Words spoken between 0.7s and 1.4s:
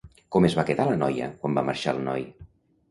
la noia